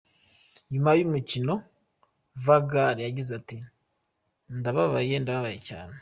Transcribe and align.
Nyuma 0.71 0.89
y’umukino, 0.99 1.53
Van 2.45 2.61
Gaal 2.71 2.97
yagize 3.05 3.31
ati: 3.39 3.57
"Ndababaye, 4.59 5.15
ndababaye 5.23 5.59
cyane. 5.69 5.95